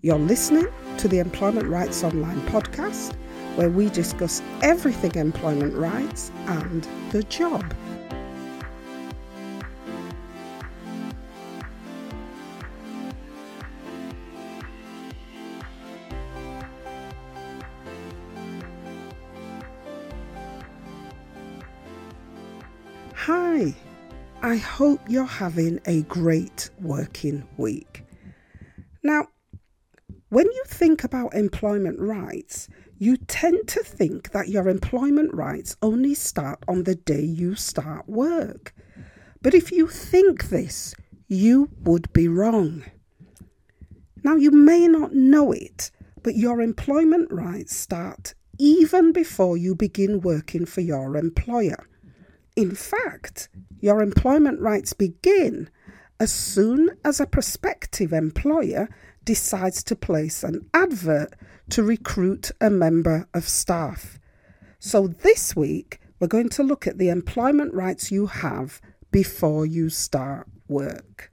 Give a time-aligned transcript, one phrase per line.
[0.00, 0.68] You're listening
[0.98, 3.16] to the Employment Rights Online podcast,
[3.56, 7.74] where we discuss everything employment rights and the job.
[23.14, 23.74] Hi,
[24.42, 28.04] I hope you're having a great working week.
[29.02, 29.26] Now,
[30.30, 32.68] when you think about employment rights,
[32.98, 38.08] you tend to think that your employment rights only start on the day you start
[38.08, 38.74] work.
[39.40, 40.94] But if you think this,
[41.28, 42.84] you would be wrong.
[44.24, 45.90] Now, you may not know it,
[46.22, 51.86] but your employment rights start even before you begin working for your employer.
[52.56, 53.48] In fact,
[53.80, 55.70] your employment rights begin
[56.18, 58.88] as soon as a prospective employer
[59.28, 61.34] decides to place an advert
[61.68, 64.18] to recruit a member of staff.
[64.78, 69.90] So this week, we're going to look at the employment rights you have before you
[69.90, 71.30] start work.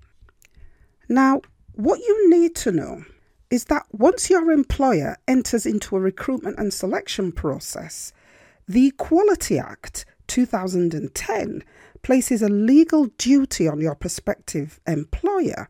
[1.08, 1.40] Now,
[1.76, 3.06] what you need to know
[3.50, 8.12] is that once your employer enters into a recruitment and selection process,
[8.68, 11.64] the Equality Act 2010
[12.04, 15.70] places a legal duty on your prospective employer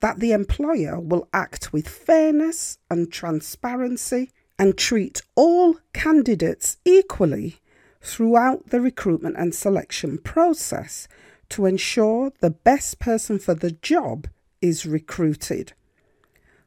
[0.00, 7.56] that the employer will act with fairness and transparency and treat all candidates equally
[8.00, 11.08] throughout the recruitment and selection process
[11.48, 14.28] to ensure the best person for the job
[14.60, 15.72] is recruited.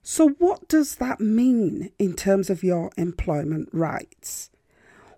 [0.03, 4.49] So, what does that mean in terms of your employment rights?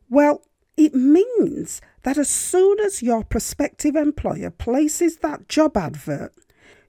[0.10, 0.44] Well,
[0.76, 6.34] it means that as soon as your prospective employer places that job advert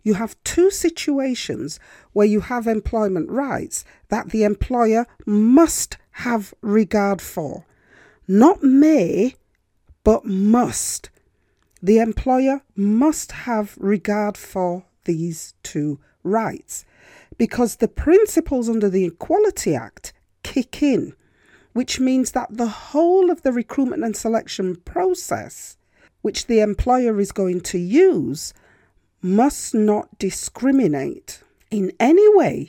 [0.05, 1.80] you have two situations
[2.12, 7.64] where you have employment rights that the employer must have regard for.
[8.28, 9.34] Not may,
[10.05, 11.10] but must.
[11.82, 16.84] The employer must have regard for these two rights
[17.37, 20.12] because the principles under the Equality Act
[20.43, 21.14] kick in,
[21.72, 25.76] which means that the whole of the recruitment and selection process,
[26.22, 28.54] which the employer is going to use,
[29.25, 32.69] must not discriminate in any way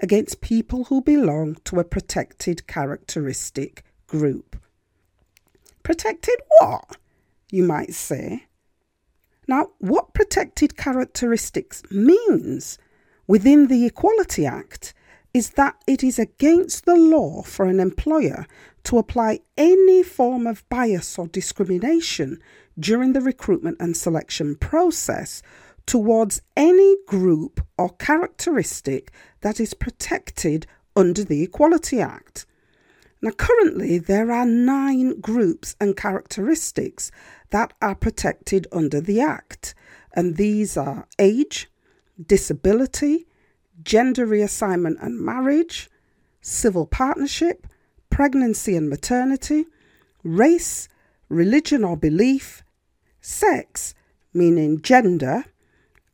[0.00, 4.56] against people who belong to a protected characteristic group.
[5.82, 6.96] Protected what?
[7.50, 8.46] You might say.
[9.46, 12.78] Now, what protected characteristics means
[13.26, 14.94] within the Equality Act
[15.34, 18.46] is that it is against the law for an employer
[18.84, 22.40] to apply any form of bias or discrimination
[22.78, 25.42] during the recruitment and selection process
[25.86, 32.46] towards any group or characteristic that is protected under the Equality Act.
[33.20, 37.12] Now, currently, there are nine groups and characteristics
[37.50, 39.74] that are protected under the Act,
[40.12, 41.70] and these are age,
[42.26, 43.26] disability,
[43.82, 45.88] gender reassignment and marriage,
[46.40, 47.66] civil partnership,
[48.10, 49.66] pregnancy and maternity,
[50.22, 50.88] race,
[51.28, 52.62] religion or belief,
[53.20, 53.94] sex,
[54.34, 55.44] meaning gender,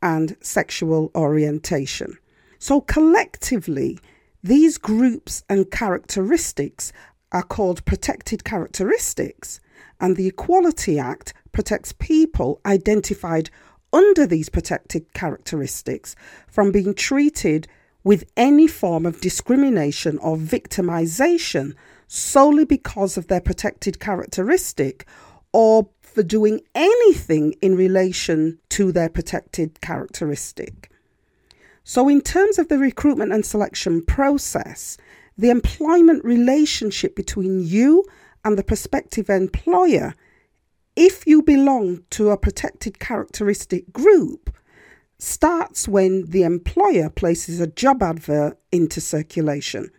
[0.01, 2.17] and sexual orientation.
[2.57, 3.99] So, collectively,
[4.43, 6.93] these groups and characteristics
[7.31, 9.59] are called protected characteristics,
[9.99, 13.49] and the Equality Act protects people identified
[13.91, 16.15] under these protected characteristics
[16.47, 17.67] from being treated
[18.03, 21.73] with any form of discrimination or victimization
[22.07, 25.05] solely because of their protected characteristic
[25.51, 30.91] or for doing anything in relation to their protected characteristic.
[31.83, 34.97] So, in terms of the recruitment and selection process,
[35.37, 38.05] the employment relationship between you
[38.43, 40.13] and the prospective employer,
[40.95, 44.53] if you belong to a protected characteristic group,
[45.17, 49.89] starts when the employer places a job advert into circulation.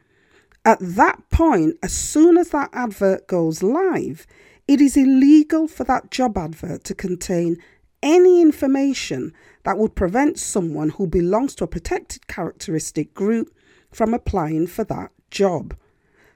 [0.65, 4.27] At that point, as soon as that advert goes live,
[4.71, 7.61] it is illegal for that job advert to contain
[8.05, 9.33] any information
[9.65, 13.53] that would prevent someone who belongs to a protected characteristic group
[13.91, 15.77] from applying for that job.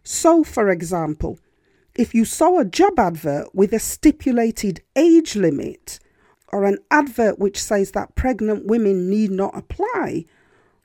[0.02, 1.38] So, for example,
[1.94, 6.00] if you saw a job advert with a stipulated age limit,
[6.48, 10.24] or an advert which says that pregnant women need not apply,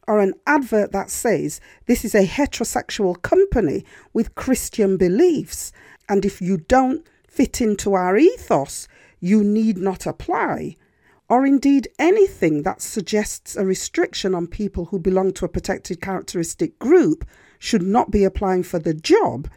[0.07, 5.71] or an advert that says this is a heterosexual company with Christian beliefs,
[6.07, 7.07] and if you don't
[7.39, 8.89] fit into our ethos,
[9.21, 10.75] you need not apply.
[11.29, 16.77] or indeed anything that suggests a restriction on people who belong to a protected characteristic
[16.79, 17.23] group
[17.59, 19.47] should not be applying for the job,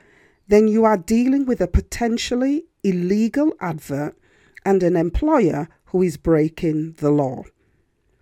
[0.46, 4.14] then you are dealing with a potentially illegal advert
[4.64, 7.43] and an employer who is breaking the law.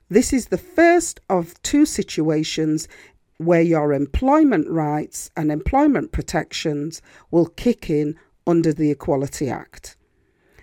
[0.08, 2.88] This is the first of two situations
[3.36, 8.16] where your employment rights and employment protections will kick in
[8.50, 9.96] under the Equality Act.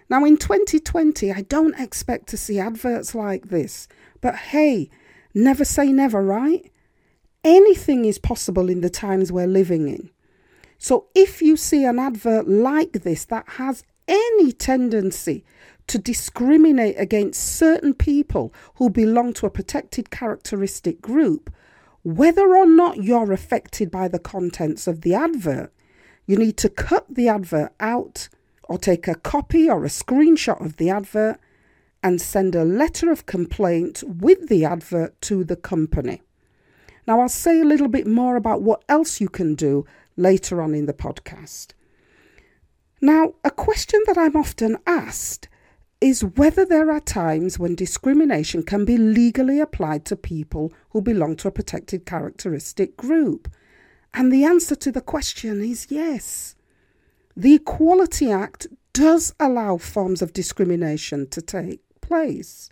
[0.09, 3.87] Now, in 2020, I don't expect to see adverts like this,
[4.21, 4.89] but hey,
[5.33, 6.71] never say never, right?
[7.43, 10.09] Anything is possible in the times we're living in.
[10.77, 15.43] So, if you see an advert like this that has any tendency
[15.87, 21.51] to discriminate against certain people who belong to a protected characteristic group,
[22.03, 25.73] whether or not you're affected by the contents of the advert,
[26.27, 28.29] you need to cut the advert out
[28.65, 31.39] or take a copy or a screenshot of the advert
[32.03, 36.21] and send a letter of complaint with the advert to the company.
[37.07, 39.85] Now, I'll say a little bit more about what else you can do
[40.17, 41.67] later on in the podcast.
[42.99, 45.47] Now, a question that I'm often asked
[46.01, 51.35] is whether there are times when discrimination can be legally applied to people who belong
[51.37, 53.47] to a protected characteristic group.
[54.13, 56.55] And the answer to the question is yes.
[57.35, 62.69] The Equality Act does allow forms of discrimination to take place.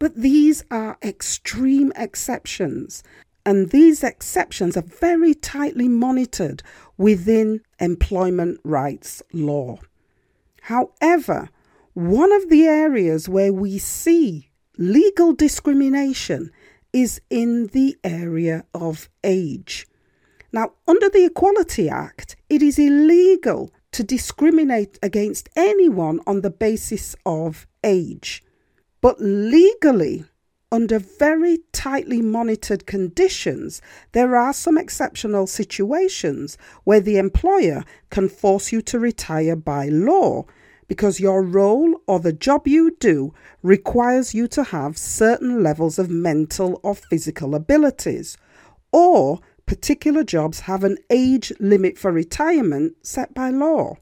[0.00, 3.04] But these are extreme exceptions,
[3.46, 6.64] and these exceptions are very tightly monitored
[6.96, 9.78] within employment rights law.
[10.62, 11.48] However,
[11.94, 16.50] one of the areas where we see legal discrimination
[16.92, 19.86] is in the area of age.
[20.52, 27.16] Now, under the Equality Act, it is illegal to discriminate against anyone on the basis
[27.24, 28.42] of age.
[29.00, 30.24] But legally,
[30.70, 33.80] under very tightly monitored conditions,
[34.12, 40.44] there are some exceptional situations where the employer can force you to retire by law
[40.86, 43.32] because your role or the job you do
[43.62, 48.36] requires you to have certain levels of mental or physical abilities,
[48.92, 49.40] or
[49.72, 53.96] particular jobs have an age limit for retirement set by law.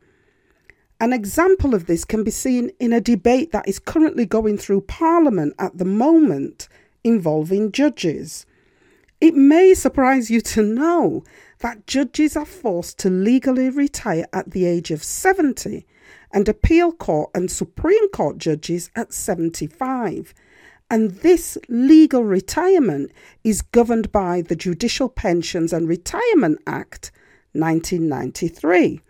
[0.98, 4.80] An example of this can be seen in a debate that is currently going through
[4.80, 6.68] Parliament at the moment
[7.04, 8.46] involving judges.
[9.20, 11.22] It may surprise you to know
[11.60, 15.86] that judges are forced to legally retire at the age of 70
[16.32, 20.34] and appeal court and Supreme Court judges at 75
[20.90, 23.12] and this legal retirement
[23.44, 27.12] is governed by the Judicial Pensions and Retirement Act
[27.52, 29.00] 1993.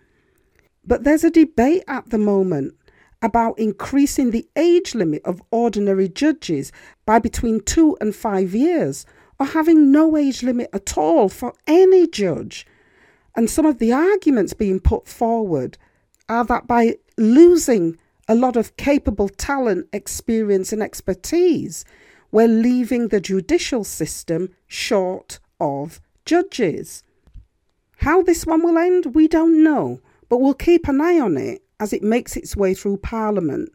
[0.85, 2.75] But there's a debate at the moment
[3.23, 6.73] about increasing the age limit of ordinary judges
[7.07, 9.07] by between two and five years,
[9.39, 12.67] or having no age limit at all for any judge.
[13.35, 15.79] And some of the arguments being put forward
[16.29, 17.99] are that by losing
[18.31, 21.85] a lot of capable talent, experience, and expertise.
[22.31, 27.03] We're leaving the judicial system short of judges.
[27.97, 31.63] How this one will end, we don't know, but we'll keep an eye on it
[31.81, 33.69] as it makes its way through Parliament.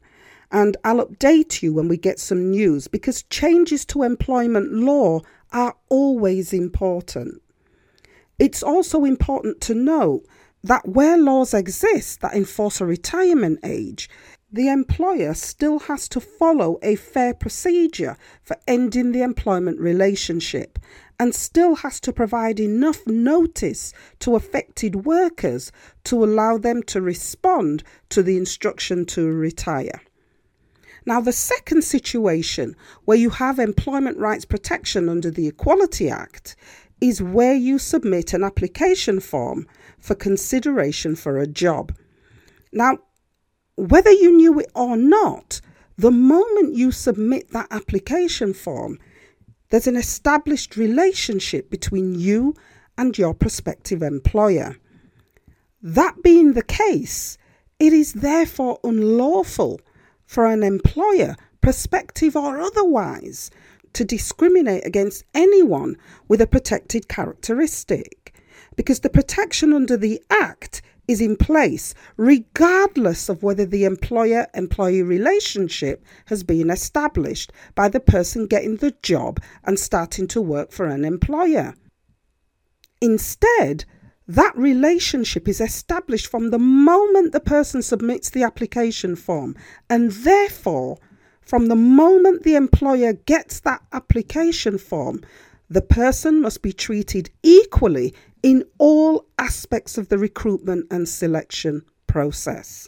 [0.54, 5.20] And I'll update you when we get some news because changes to employment law
[5.52, 7.42] are always important.
[8.40, 10.26] It's also important to note
[10.66, 14.10] that where laws exist that enforce a retirement age,
[14.56, 20.80] the employer still has to follow a fair procedure for ending the employment relationship
[21.20, 25.74] and still has to provide enough notice to affected workers
[26.06, 30.02] to allow them to respond to the instruction to retire.
[31.06, 36.56] Now, the second situation where you have employment rights protection under the Equality Act
[37.02, 39.68] is where you submit an application form
[40.00, 41.94] for consideration for a job.
[42.72, 43.00] Now,
[43.76, 45.62] whether you knew it or not,
[45.98, 49.00] the moment you submit that application form,
[49.70, 52.56] there's an established relationship between you
[52.98, 54.78] and your prospective employer.
[55.82, 57.38] That being the case,
[57.80, 59.82] it is therefore unlawful
[60.26, 63.52] for an employer, prospective or otherwise,
[63.94, 65.96] to discriminate against anyone
[66.28, 68.34] with a protected characteristic
[68.76, 75.02] because the protection under the Act is in place regardless of whether the employer employee
[75.04, 80.86] relationship has been established by the person getting the job and starting to work for
[80.86, 81.74] an employer.
[83.02, 83.86] Instead,
[84.28, 89.56] that relationship is established from the moment the person submits the application form,
[89.90, 90.98] and therefore,
[91.46, 95.22] From the moment the employer gets that application form,
[95.70, 102.88] the person must be treated equally in all aspects of the recruitment and selection process.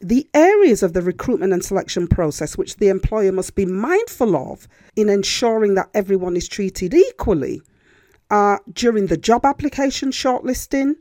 [0.00, 4.68] The areas of the recruitment and selection process which the employer must be mindful of
[4.94, 7.62] in ensuring that everyone is treated equally
[8.30, 10.96] are during the job application shortlisting,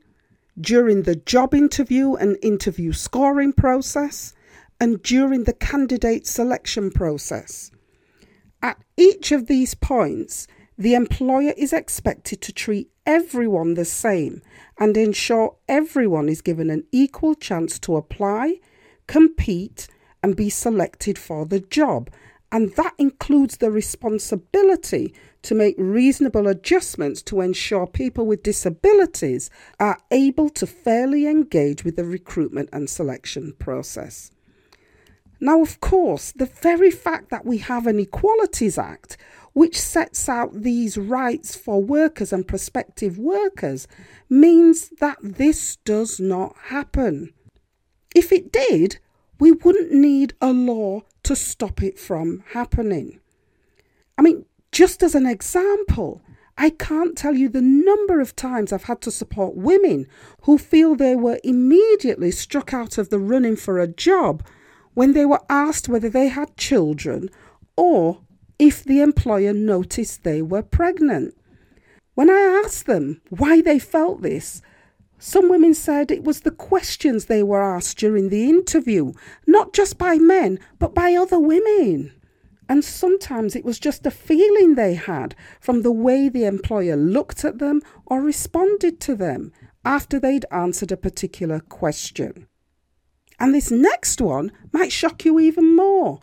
[0.61, 4.33] during the job interview and interview scoring process,
[4.79, 7.71] and during the candidate selection process.
[8.61, 14.41] At each of these points, the employer is expected to treat everyone the same
[14.77, 18.59] and ensure everyone is given an equal chance to apply,
[19.07, 19.87] compete,
[20.21, 22.09] and be selected for the job.
[22.51, 25.13] And that includes the responsibility
[25.43, 31.95] to make reasonable adjustments to ensure people with disabilities are able to fairly engage with
[31.95, 34.31] the recruitment and selection process.
[35.39, 39.17] Now, of course, the very fact that we have an Equalities Act
[39.55, 43.87] which sets out these rights for workers and prospective workers
[44.29, 47.33] means that this does not happen.
[48.13, 48.99] If it did,
[49.39, 53.21] we wouldn't need a law to stop it from happening.
[54.17, 54.43] I mean,
[54.73, 56.21] just as an example,
[56.57, 60.05] I can't tell you the number of times I've had to support women
[60.41, 64.45] who feel they were immediately struck out of the running for a job
[64.95, 67.29] when they were asked whether they had children
[67.77, 68.19] or
[68.57, 71.35] if the employer noticed they were pregnant.
[72.13, 74.61] When I asked them why they felt this,
[75.17, 79.13] some women said it was the questions they were asked during the interview,
[79.47, 82.13] not just by men, but by other women.
[82.67, 87.45] And sometimes it was just a feeling they had from the way the employer looked
[87.45, 89.51] at them or responded to them
[89.83, 92.47] after they'd answered a particular question.
[93.39, 96.19] And this next one might shock you even more.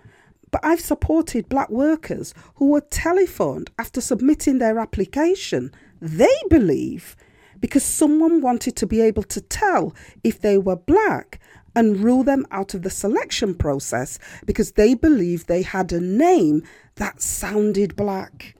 [0.52, 5.72] But I've supported black workers who were telephoned after submitting their application.
[6.00, 7.16] They believe
[7.58, 11.40] because someone wanted to be able to tell if they were black
[11.74, 16.62] and rule them out of the selection process because they believed they had a name
[16.96, 18.54] that sounded black.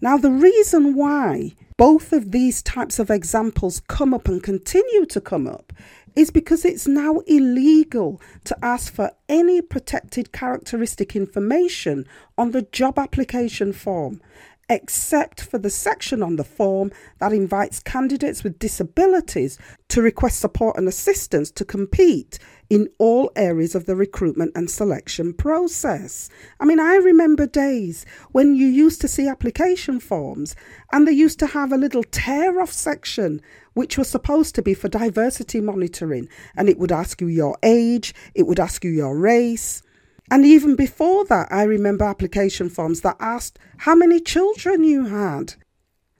[0.00, 5.20] Now, the reason why both of these types of examples come up and continue to
[5.20, 5.72] come up
[6.14, 12.98] is because it's now illegal to ask for any protected characteristic information on the job
[12.98, 14.20] application form,
[14.68, 20.76] except for the section on the form that invites candidates with disabilities to request support
[20.76, 22.38] and assistance to compete
[22.70, 26.30] in all areas of the recruitment and selection process.
[26.58, 30.56] I mean, I remember days when you used to see application forms
[30.90, 33.42] and they used to have a little tear off section
[33.74, 38.14] which was supposed to be for diversity monitoring and it would ask you your age,
[38.34, 39.82] it would ask you your race.
[40.30, 45.54] And even before that, I remember application forms that asked how many children you had.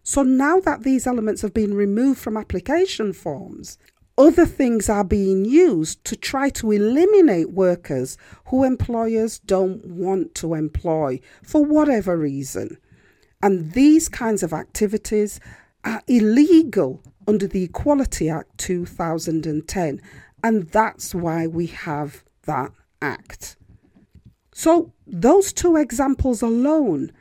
[0.02, 3.78] So now that these elements have been removed from application forms,
[4.18, 10.54] other things are being used to try to eliminate workers who employers don't want to
[10.54, 12.76] employ for whatever reason.
[13.42, 15.40] And these kinds of activities
[15.84, 20.00] are illegal under the Equality Act 2010.
[20.44, 23.56] And that's why we have that act.
[24.52, 27.12] So, those two examples alone,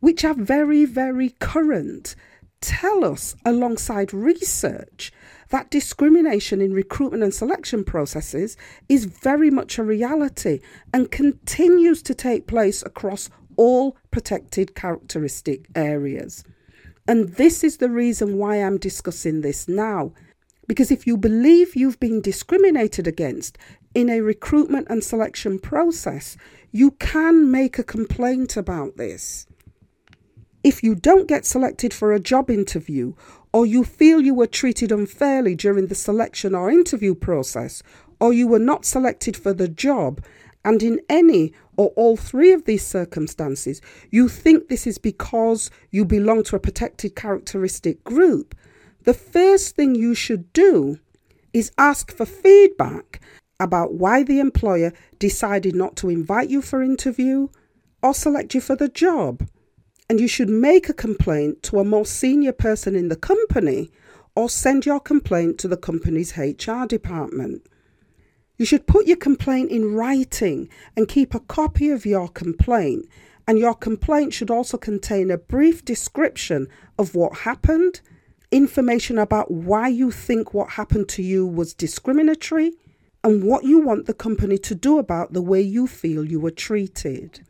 [0.00, 2.16] which are very, very current,
[2.60, 5.12] tell us, alongside research,
[5.50, 8.56] that discrimination in recruitment and selection processes
[8.88, 10.60] is very much a reality
[10.94, 16.42] and continues to take place across all protected characteristic areas.
[17.06, 20.12] And this is the reason why I'm discussing this now.
[20.68, 23.58] Because if you believe you've been discriminated against
[23.94, 26.36] in a recruitment and selection process,
[26.70, 29.46] you can make a complaint about this.
[30.64, 33.14] If you don't get selected for a job interview
[33.52, 37.82] or you feel you were treated unfairly during the selection or interview process,
[38.20, 40.24] or you were not selected for the job,
[40.64, 46.04] and in any or all three of these circumstances, you think this is because you
[46.04, 48.54] belong to a protected characteristic group,
[49.04, 50.98] the first thing you should do
[51.52, 53.20] is ask for feedback
[53.58, 57.48] about why the employer decided not to invite you for interview
[58.02, 59.46] or select you for the job
[60.12, 63.90] and you should make a complaint to a more senior person in the company
[64.36, 67.66] or send your complaint to the company's HR department.
[68.62, 73.08] You should put your complaint in writing and keep a copy of your complaint.
[73.48, 78.00] And your complaint should also contain a brief description of what happened,
[78.52, 82.70] information about why you think what happened to you was discriminatory,
[83.24, 86.52] and what you want the company to do about the way you feel you were
[86.52, 87.40] treated.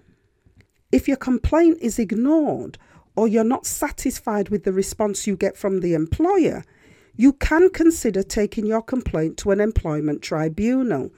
[0.92, 2.78] If your complaint is ignored
[3.16, 6.64] or you're not satisfied with the response you get from the employer,
[7.16, 11.11] you can consider taking your complaint to an employment tribunal.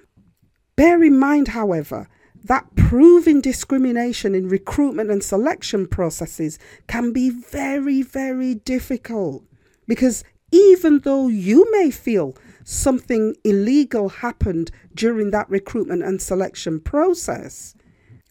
[0.77, 2.09] Bear in mind, however,
[2.45, 6.59] that proving discrimination in recruitment and selection processes
[6.89, 9.45] can be very, very difficult
[9.87, 17.75] because even though you may feel something illegal happened during that recruitment and selection process,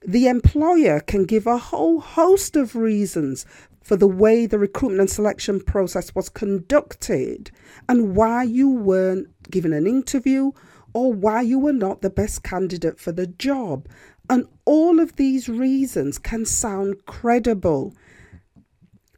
[0.05, 3.45] the employer can give a whole host of reasons
[3.83, 7.51] for the way the recruitment and selection process was conducted
[7.87, 10.51] and why you weren't given an interview
[10.93, 13.87] or why you were not the best candidate for the job.
[14.29, 17.93] And all of these reasons can sound credible.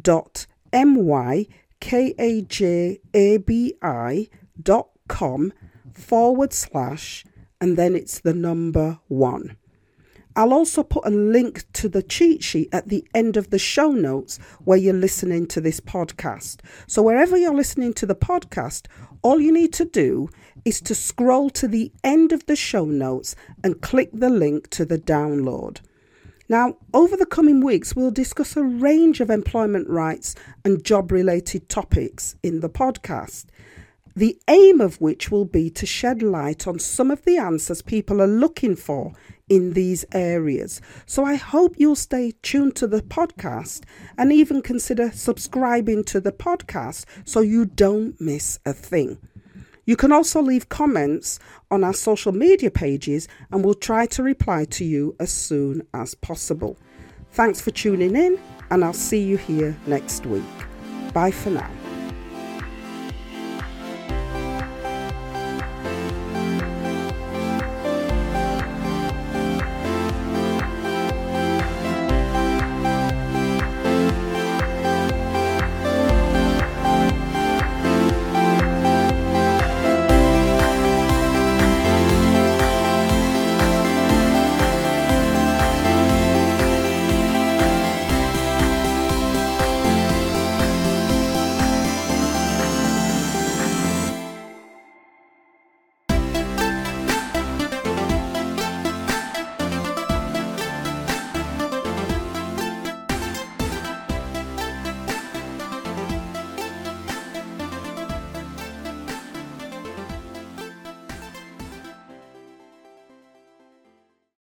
[0.00, 1.46] dot M Y
[1.80, 3.72] kajabi
[4.62, 5.52] dot com
[5.92, 7.24] forward slash
[7.60, 9.56] and then it's the number one.
[10.36, 13.90] I'll also put a link to the cheat sheet at the end of the show
[13.90, 16.60] notes where you're listening to this podcast.
[16.86, 18.86] So, wherever you're listening to the podcast,
[19.22, 20.28] all you need to do
[20.64, 24.84] is to scroll to the end of the show notes and click the link to
[24.84, 25.80] the download.
[26.50, 30.34] Now, over the coming weeks, we'll discuss a range of employment rights
[30.64, 33.44] and job related topics in the podcast.
[34.16, 38.20] The aim of which will be to shed light on some of the answers people
[38.20, 39.12] are looking for
[39.48, 40.80] in these areas.
[41.06, 43.84] So I hope you'll stay tuned to the podcast
[44.18, 49.18] and even consider subscribing to the podcast so you don't miss a thing.
[49.90, 54.64] You can also leave comments on our social media pages and we'll try to reply
[54.66, 56.78] to you as soon as possible.
[57.32, 58.38] Thanks for tuning in,
[58.70, 60.44] and I'll see you here next week.
[61.12, 61.79] Bye for now.